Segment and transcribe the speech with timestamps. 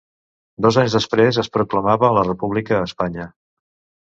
[0.65, 3.29] Dos anys després es proclamava la República a Espanya.